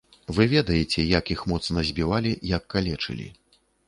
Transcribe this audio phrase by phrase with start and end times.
[0.35, 3.27] Вы ведаеце, як іх моцна збівалі, як калечылі.